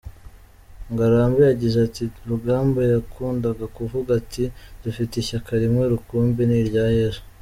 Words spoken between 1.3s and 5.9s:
yagize ati “Rugamba yakundaga kuvuga ati ‘dufite ishyaka rimwe